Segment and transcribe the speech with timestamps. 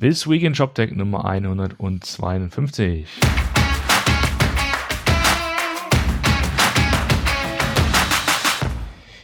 [0.00, 3.06] This Week in Shoptech Nummer 152.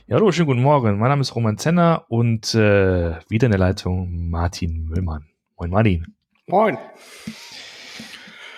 [0.07, 0.99] Ja, hallo, schönen guten Morgen.
[0.99, 5.25] Mein Name ist Roman Zenner und äh, wieder in der Leitung Martin Müllmann.
[5.57, 6.15] Moin, Martin.
[6.47, 6.77] Moin.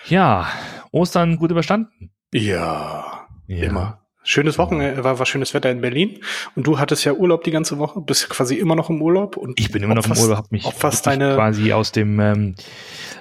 [0.09, 0.49] Ja,
[0.91, 2.11] Ostern gut überstanden.
[2.33, 3.63] Ja, ja.
[3.63, 4.08] immer.
[4.23, 6.19] Schönes Wochenende, war, war schönes Wetter in Berlin.
[6.55, 9.37] Und du hattest ja Urlaub die ganze Woche, bist quasi immer noch im Urlaub.
[9.37, 12.55] Und ich bin immer noch im Urlaub, hab mich fast deine quasi aus dem, ähm,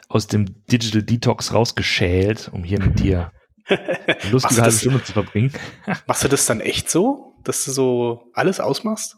[0.08, 3.32] aus dem Digital Detox rausgeschält, um hier mit dir
[4.30, 5.52] lustige halbe Stunde zu verbringen.
[6.06, 9.16] machst du das dann echt so, dass du so alles ausmachst?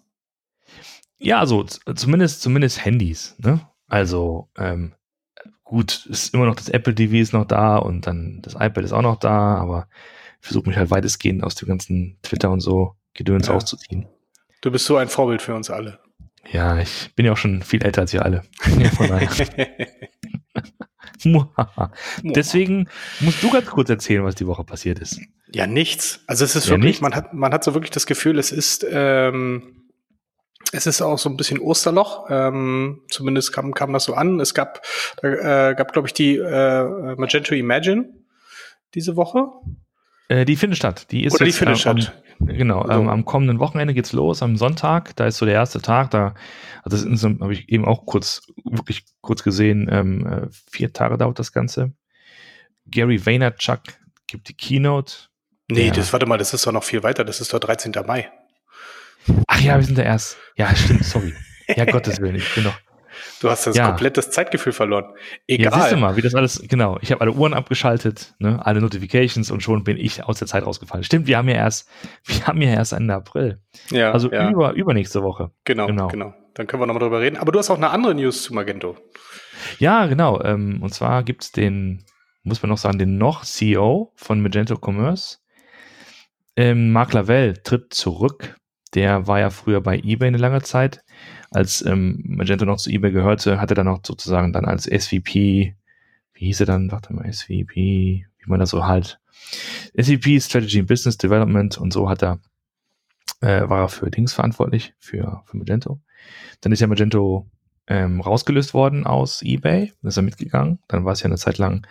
[1.19, 3.36] Ja, also zumindest, zumindest Handys.
[3.38, 3.60] Ne?
[3.88, 4.94] Also ähm,
[5.64, 8.92] gut, ist immer noch das Apple TV ist noch da und dann das iPad ist
[8.92, 9.88] auch noch da, aber
[10.40, 13.54] versuche mich halt weitestgehend aus dem ganzen Twitter und so Gedöns ja.
[13.54, 14.08] auszuziehen.
[14.60, 15.98] Du bist so ein Vorbild für uns alle.
[16.50, 18.42] Ja, ich bin ja auch schon viel älter als ihr alle.
[18.78, 19.28] Ja, von daher.
[22.22, 22.88] Deswegen
[23.20, 25.20] musst du ganz kurz erzählen, was die Woche passiert ist.
[25.52, 26.20] Ja, nichts.
[26.27, 28.86] Also es ist ja, wirklich, man hat, man hat so wirklich das Gefühl, es ist,
[28.91, 29.88] ähm,
[30.72, 32.27] es ist auch so ein bisschen Osterloch.
[32.30, 34.41] Ähm, zumindest kam, kam das so an.
[34.41, 34.82] Es gab,
[35.22, 38.08] äh, gab, glaube ich, die äh, Magento Imagine
[38.94, 39.48] diese Woche.
[40.31, 41.11] Äh, die findet statt.
[41.11, 42.12] Die ist Oder die findet äh, statt.
[42.39, 42.92] Am, genau, so.
[42.92, 45.17] ähm, am kommenden Wochenende geht's los, am Sonntag.
[45.17, 46.12] Da ist so der erste Tag.
[46.12, 46.34] Da,
[46.84, 49.89] also das so, habe ich eben auch kurz, wirklich kurz gesehen.
[49.91, 51.92] Ähm, äh, vier Tage dauert das Ganze.
[52.87, 53.81] Gary Vaynerchuk
[54.28, 55.14] gibt die Keynote.
[55.69, 55.92] Nee, ja.
[55.92, 57.25] das, warte mal, das ist doch noch viel weiter.
[57.25, 57.92] Das ist doch 13.
[58.06, 58.31] Mai.
[59.48, 60.37] Ach ja, wir sind da erst.
[60.56, 61.34] Ja, stimmt, sorry.
[61.77, 62.78] Ja, Gottes Willen, ich bin doch.
[63.40, 63.86] Du hast das ja.
[63.88, 65.06] komplettes Zeitgefühl verloren.
[65.46, 65.72] Egal.
[65.72, 66.98] Ja, siehst du mal, wie das alles, genau.
[67.00, 70.64] Ich habe alle Uhren abgeschaltet, ne, alle Notifications und schon bin ich aus der Zeit
[70.64, 71.04] rausgefallen.
[71.04, 71.88] Stimmt, wir haben ja erst,
[72.24, 73.60] wir haben ja erst Ende April.
[73.91, 74.12] Ja.
[74.12, 74.50] Also ja.
[74.50, 75.50] über, übernächste Woche.
[75.64, 76.34] Genau, genau, genau.
[76.54, 77.36] Dann können wir nochmal drüber reden.
[77.36, 78.96] Aber du hast auch eine andere News zu Magento.
[79.78, 80.42] Ja, genau.
[80.42, 82.04] Ähm, und zwar gibt es den,
[82.42, 85.38] muss man noch sagen, den noch CEO von Magento Commerce.
[86.56, 88.56] Ähm, Mark Lavelle tritt zurück.
[88.95, 91.05] Der war ja früher bei eBay eine lange Zeit
[91.51, 95.77] als ähm, Magento noch zu eBay gehörte, hat er dann noch sozusagen dann als SVP,
[96.33, 99.21] wie hieß er dann, warte mal, SVP, wie man das so halt,
[100.01, 102.41] SVP Strategy and Business Development und so hat er,
[103.41, 106.01] äh, war er für Dings verantwortlich, für, für Magento.
[106.61, 107.49] Dann ist ja Magento
[107.87, 110.78] ähm, rausgelöst worden aus eBay, ist er mitgegangen.
[110.87, 111.87] Dann war es ja eine Zeit lang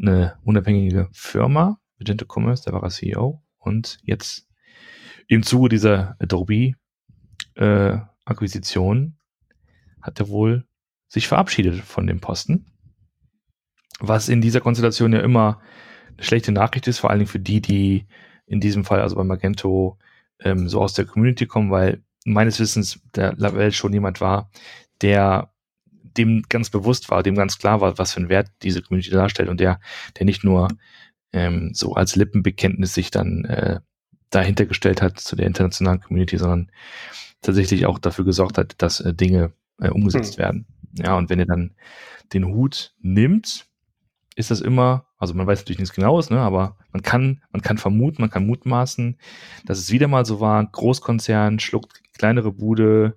[0.00, 4.49] eine unabhängige Firma, Magento Commerce, da war er CEO und jetzt
[5.30, 6.72] im Zuge dieser Adobe
[7.54, 9.16] äh, Akquisition
[10.02, 10.66] hat er wohl
[11.06, 12.66] sich verabschiedet von dem Posten.
[14.00, 15.60] Was in dieser Konstellation ja immer
[16.16, 18.06] eine schlechte Nachricht ist, vor allen Dingen für die, die
[18.46, 19.98] in diesem Fall, also bei Magento,
[20.40, 24.50] ähm, so aus der Community kommen, weil meines Wissens der Lavelle schon jemand war,
[25.00, 25.52] der
[26.02, 29.48] dem ganz bewusst war, dem ganz klar war, was für einen Wert diese Community darstellt
[29.48, 29.78] und der,
[30.18, 30.66] der nicht nur
[31.32, 33.80] ähm, so als Lippenbekenntnis sich dann äh,
[34.30, 36.70] dahinter gestellt hat zu der internationalen Community, sondern
[37.42, 40.38] tatsächlich auch dafür gesorgt hat, dass äh, Dinge äh, umgesetzt hm.
[40.38, 40.66] werden.
[40.98, 41.74] Ja, und wenn ihr dann
[42.32, 43.66] den Hut nimmt,
[44.36, 47.78] ist das immer, also man weiß natürlich nichts genaues, ne, aber man kann, man kann
[47.78, 49.18] vermuten, man kann mutmaßen,
[49.66, 53.16] dass es wieder mal so war, Großkonzern schluckt kleinere Bude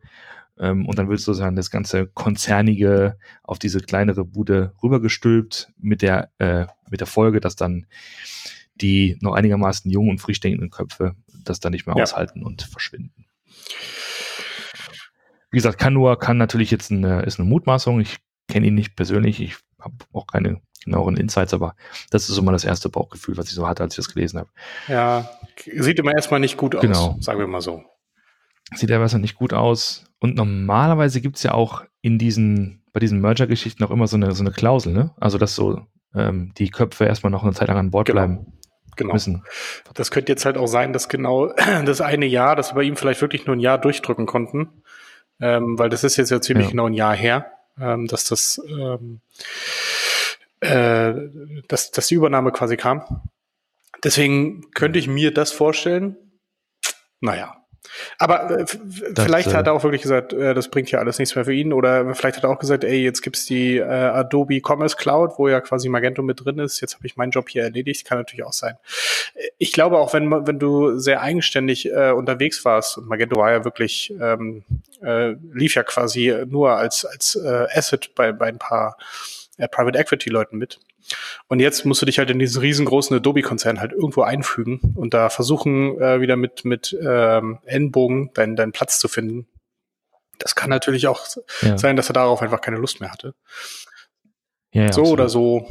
[0.58, 6.02] ähm, und dann willst du sagen, das ganze Konzernige auf diese kleinere Bude rübergestülpt mit
[6.02, 7.86] der, äh, mit der Folge, dass dann
[8.76, 12.04] die noch einigermaßen jungen und frisch denkenden Köpfe das dann nicht mehr ja.
[12.04, 13.26] aushalten und verschwinden.
[15.52, 18.02] Wie gesagt, kann nur, kann natürlich jetzt eine, ist eine Mutmaßung.
[18.02, 18.18] Ich
[18.48, 19.40] kenne ihn nicht persönlich.
[19.40, 21.76] Ich habe auch keine genaueren Insights, aber
[22.10, 24.40] das ist so mal das erste Bauchgefühl, was ich so hatte, als ich das gelesen
[24.40, 24.50] habe.
[24.88, 25.30] Ja,
[25.66, 27.18] sieht immer erstmal nicht gut aus, genau.
[27.20, 27.84] sagen wir mal so.
[28.76, 30.06] Sieht ja erstmal nicht gut aus.
[30.20, 34.32] Und normalerweise gibt es ja auch in diesen, bei diesen Merger-Geschichten auch immer so eine,
[34.34, 35.12] so eine Klausel, ne?
[35.20, 35.86] Also, dass so
[36.16, 38.26] ähm, die Köpfe erstmal noch eine Zeit lang an Bord genau.
[38.26, 38.53] bleiben
[38.96, 39.14] genau.
[39.14, 39.44] müssen.
[39.94, 41.54] Das könnte jetzt halt auch sein, dass genau
[41.86, 44.84] das eine Jahr, dass wir bei ihm vielleicht wirklich nur ein Jahr durchdrücken konnten,
[45.40, 46.72] ähm, weil das ist jetzt ja ziemlich ja.
[46.72, 49.22] genau ein Jahr her, ähm, dass das, ähm,
[50.60, 51.14] äh,
[51.68, 53.22] dass, dass die Übernahme quasi kam.
[54.04, 56.18] Deswegen könnte ich mir das vorstellen.
[57.22, 57.63] Naja,
[58.18, 58.66] aber äh,
[59.16, 61.54] vielleicht das, hat er auch wirklich gesagt, äh, das bringt ja alles nichts mehr für
[61.54, 61.74] ihn.
[61.74, 65.48] Oder vielleicht hat er auch gesagt, ey, jetzt gibt's die äh, Adobe Commerce Cloud, wo
[65.48, 66.82] ja quasi Magento mit drin ist.
[66.82, 68.06] Jetzt habe ich meinen Job hier erledigt.
[68.06, 68.76] Kann natürlich auch sein.
[69.58, 73.64] Ich glaube auch, wenn, wenn du sehr eigenständig äh, unterwegs warst, und Magento war ja
[73.64, 74.64] wirklich, ähm,
[75.02, 78.98] äh, lief ja quasi nur als, als äh, Asset bei, bei ein paar
[79.58, 80.80] äh, Private Equity Leuten mit.
[81.48, 85.30] Und jetzt musst du dich halt in diesen riesengroßen Adobe-Konzern halt irgendwo einfügen und da
[85.30, 89.48] versuchen, äh, wieder mit, mit ähm, Ellenbogen deinen, deinen Platz zu finden.
[90.40, 91.26] Das kann natürlich auch
[91.62, 91.78] ja.
[91.78, 93.36] sein, dass er darauf einfach keine Lust mehr hatte.
[94.72, 95.12] Ja, so absolut.
[95.12, 95.68] oder so.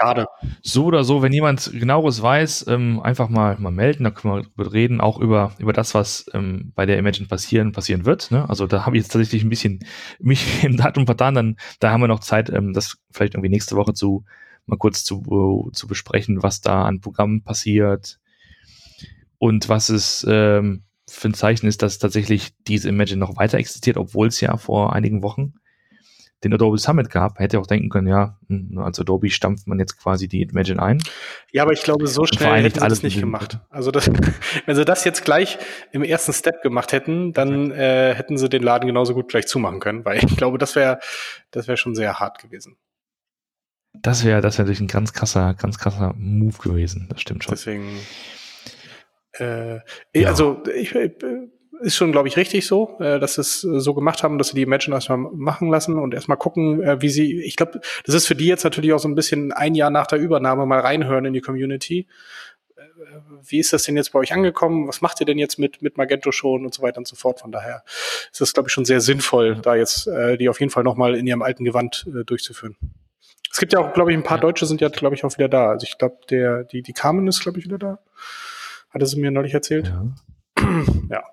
[0.00, 0.26] Schade.
[0.62, 4.72] So oder so, wenn jemand genaueres weiß, ähm, einfach mal, mal melden, dann können wir
[4.72, 8.30] reden, auch über, über das, was ähm, bei der Imagine passieren, passieren wird.
[8.30, 8.48] Ne?
[8.48, 9.80] Also da habe ich jetzt tatsächlich ein bisschen
[10.20, 13.74] mich im Datum vertan, dann da haben wir noch Zeit, ähm, das vielleicht irgendwie nächste
[13.74, 14.24] Woche zu
[14.66, 18.18] mal kurz zu, zu besprechen, was da an Programmen passiert
[19.38, 23.96] und was es ähm, für ein Zeichen ist, dass tatsächlich diese Imagine noch weiter existiert,
[23.96, 25.54] obwohl es ja vor einigen Wochen
[26.44, 29.98] den Adobe Summit gab, hätte auch denken können, ja, hm, als Adobe stampft man jetzt
[29.98, 31.02] quasi die Imagine ein.
[31.50, 33.58] Ja, aber ich glaube, so schnell hätten sie das nicht gemacht.
[33.70, 34.08] Also das,
[34.66, 35.58] wenn sie das jetzt gleich
[35.90, 39.80] im ersten Step gemacht hätten, dann äh, hätten sie den Laden genauso gut gleich zumachen
[39.80, 41.00] können, weil ich glaube, das wäre
[41.50, 42.76] das wäre schon sehr hart gewesen.
[43.94, 47.08] Das wäre das wäre natürlich ein ganz krasser, ganz krasser Move gewesen.
[47.10, 47.54] Das stimmt schon.
[47.54, 47.98] Deswegen.
[49.32, 49.80] Äh,
[50.14, 50.28] ja.
[50.28, 51.12] Also ich, ich
[51.80, 54.48] ist schon, glaube ich, richtig so, äh, dass sie es äh, so gemacht haben, dass
[54.48, 58.14] sie die Imagine erstmal machen lassen und erstmal gucken, äh, wie sie, ich glaube, das
[58.14, 60.80] ist für die jetzt natürlich auch so ein bisschen ein Jahr nach der Übernahme mal
[60.80, 62.06] reinhören in die Community.
[62.76, 62.82] Äh,
[63.46, 64.88] wie ist das denn jetzt bei euch angekommen?
[64.88, 67.40] Was macht ihr denn jetzt mit, mit Magento schon und so weiter und so fort?
[67.40, 67.82] Von daher
[68.30, 71.14] ist das, glaube ich, schon sehr sinnvoll, da jetzt äh, die auf jeden Fall nochmal
[71.14, 72.76] in ihrem alten Gewand äh, durchzuführen.
[73.50, 74.42] Es gibt ja auch, glaube ich, ein paar ja.
[74.42, 75.70] Deutsche sind ja, glaube ich, auch wieder da.
[75.70, 77.98] Also ich glaube, der, die, die Carmen ist, glaube ich, wieder da.
[78.90, 79.88] Hatte sie mir neulich erzählt.
[79.88, 80.04] Ja.
[81.10, 81.24] ja.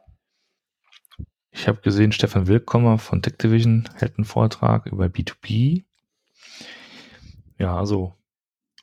[1.55, 5.85] Ich habe gesehen, Stefan Willkommer von Tech-Division hält einen Vortrag über B2B.
[7.57, 8.13] Ja, also.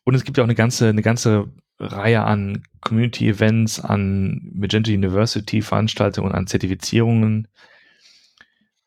[0.04, 6.30] Und es gibt ja auch eine ganze, eine ganze Reihe an Community-Events, an Magenta University-Veranstaltungen
[6.30, 7.46] und an Zertifizierungen.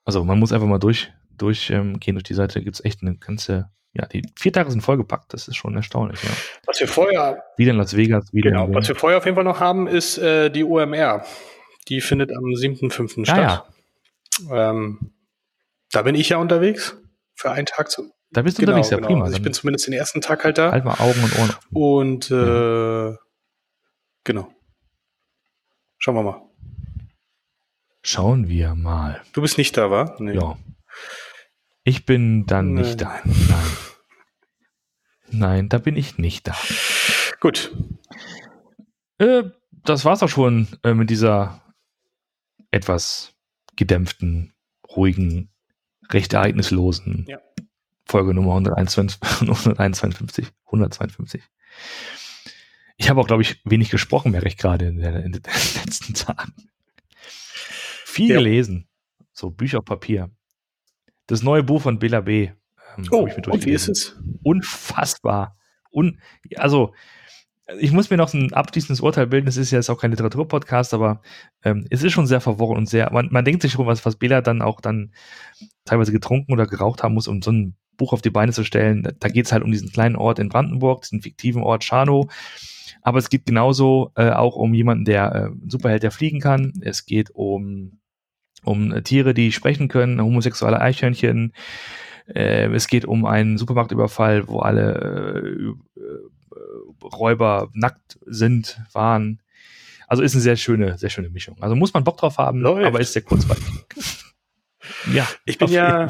[0.04, 2.56] Also man muss einfach mal durch, durchgehen ähm, durch die Seite.
[2.56, 5.32] Da gibt es echt eine ganze, ja, die vier Tage sind vollgepackt.
[5.32, 6.24] Das ist schon erstaunlich.
[6.24, 6.32] Ja.
[6.66, 7.44] Was wir vorher.
[7.56, 8.50] Wieder in Las Vegas, wieder.
[8.50, 11.24] Genau, was wir vorher auf jeden Fall noch haben, ist äh, die OMR.
[11.88, 13.26] Die findet am 7.5.
[13.26, 13.38] statt.
[13.38, 13.66] Ja.
[14.50, 15.14] Ähm,
[15.92, 16.98] da bin ich ja unterwegs
[17.36, 18.12] für einen Tag zu.
[18.32, 19.08] Da bist du genau, unterwegs, ja genau.
[19.08, 19.26] prima.
[19.26, 20.72] Also ich bin zumindest den ersten Tag halt da.
[20.72, 21.56] Halt mal Augen und Ohren.
[21.72, 23.18] Und äh, ja.
[24.24, 24.54] genau.
[25.98, 26.42] Schauen wir mal.
[28.04, 29.22] Schauen wir mal.
[29.34, 30.16] Du bist nicht da, wa?
[30.20, 30.36] Nee.
[30.36, 30.58] Ja.
[31.84, 32.84] Ich bin dann Nein.
[32.84, 33.20] nicht da.
[33.24, 33.78] Nein.
[35.32, 36.56] Nein, da bin ich nicht da.
[37.40, 37.76] Gut.
[39.18, 41.62] Äh, das war's auch schon äh, mit dieser
[42.72, 43.35] etwas
[43.76, 44.54] gedämpften,
[44.96, 45.50] ruhigen,
[46.10, 47.40] recht ereignislosen ja.
[48.06, 49.20] Folge Nummer 151,
[50.66, 51.42] 152.
[52.98, 56.54] Ich habe auch, glaube ich, wenig gesprochen, merke ich gerade in, in, den letzten Tagen.
[58.06, 58.38] Viel ja.
[58.38, 58.88] gelesen.
[59.34, 60.32] So Bücher auf Papier.
[61.28, 62.52] Das neue Buch von Bela B.
[62.98, 64.16] Ähm, oh, und wie ist es?
[64.44, 65.58] Unfassbar.
[65.92, 66.22] Un
[66.56, 66.94] also,
[67.80, 69.48] ich muss mir noch ein abschließendes Urteil bilden.
[69.48, 71.22] Es ist ja jetzt auch kein Literaturpodcast, aber
[71.64, 74.18] ähm, es ist schon sehr verworren und sehr, man, man denkt sich schon, was, was
[74.18, 75.12] Bela dann auch dann
[75.84, 79.08] teilweise getrunken oder geraucht haben muss, um so ein Buch auf die Beine zu stellen.
[79.20, 82.30] Da geht es halt um diesen kleinen Ort in Brandenburg, diesen fiktiven Ort Schano.
[83.02, 86.74] Aber es geht genauso äh, auch um jemanden, der äh, ein Superheld, der fliegen kann.
[86.82, 88.00] Es geht um,
[88.64, 91.54] um äh, Tiere, die sprechen können, homosexuelle Eichhörnchen.
[92.28, 96.02] Äh, es geht um einen Supermarktüberfall, wo alle äh,
[97.04, 99.42] Räuber nackt sind, waren.
[100.08, 101.58] Also ist eine sehr schöne, sehr schöne Mischung.
[101.62, 102.86] Also muss man Bock drauf haben, Läuft.
[102.86, 103.64] aber ist sehr kurzweilig.
[105.14, 105.28] ja.
[105.46, 106.08] Ich bin ja,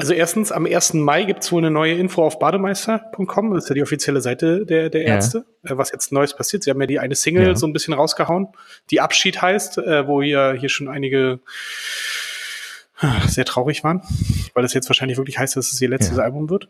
[0.00, 0.94] also erstens, am 1.
[0.94, 3.52] Mai gibt es wohl eine neue Info auf bademeister.com.
[3.52, 5.72] Das ist ja die offizielle Seite der, der Ärzte, ja.
[5.72, 6.62] Äh, was jetzt Neues passiert.
[6.62, 7.54] Sie haben ja die eine Single ja.
[7.56, 8.46] so ein bisschen rausgehauen,
[8.90, 11.40] die Abschied heißt, äh, wo ja hier schon einige
[13.00, 14.02] äh, sehr traurig waren,
[14.54, 16.22] weil das jetzt wahrscheinlich wirklich heißt, dass es ihr letztes ja.
[16.22, 16.68] Album wird.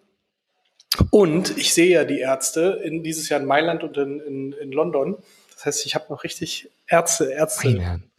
[1.10, 4.72] Und ich sehe ja die Ärzte in dieses Jahr in Mailand und in, in, in
[4.72, 5.16] London.
[5.54, 7.70] Das heißt, ich habe noch richtig Ärzte, Ärzte.
[7.70, 8.10] Nein,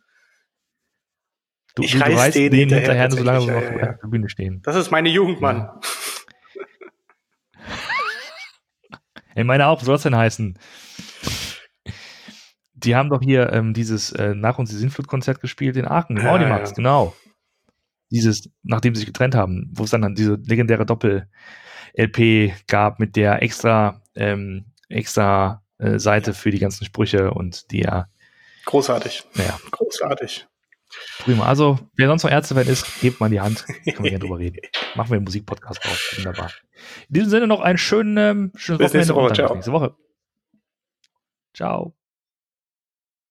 [1.75, 3.93] du, ich du, du reißt denen, denen hinterher, hinterher solange wir ja, ja.
[3.93, 4.61] auf der Bühne stehen.
[4.63, 5.57] Das ist meine Jugend, Mann.
[5.57, 5.79] Ja.
[9.35, 10.57] Ey, meine auch, soll es denn heißen?
[12.73, 16.23] Die haben doch hier ähm, dieses äh, Nach uns die Sinnflut-Konzert gespielt in Aachen, im
[16.23, 16.75] ja, Audimax, ja.
[16.75, 17.15] genau.
[18.09, 21.27] Dieses, nachdem sie sich getrennt haben, wo es dann, dann diese legendäre Doppel-
[21.99, 27.81] LP gab mit der extra, ähm, extra äh, Seite für die ganzen Sprüche und die
[27.81, 28.07] ja.
[28.65, 29.23] Großartig.
[29.35, 29.59] Naja.
[29.71, 30.47] Großartig.
[31.19, 31.45] Prima.
[31.45, 33.65] Also, wer sonst noch Ärztefan ist, gebt mal die Hand.
[33.85, 34.59] Können wir gerne drüber reden.
[34.95, 36.13] Machen wir einen Musikpodcast drauf.
[36.17, 36.51] Wunderbar.
[37.09, 39.33] In diesem Sinne noch einen schönen, ähm, schönen Wochenende nächste Woche.
[39.33, 39.53] Ciao.
[39.53, 39.95] nächste Woche.
[41.53, 41.98] Ciao.